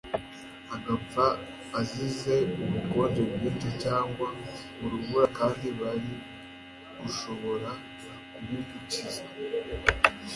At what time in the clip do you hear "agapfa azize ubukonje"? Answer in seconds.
0.75-3.21